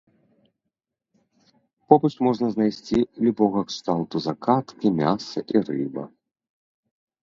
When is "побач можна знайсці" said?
1.93-2.97